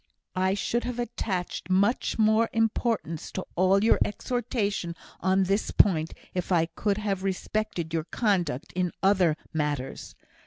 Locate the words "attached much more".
0.97-2.49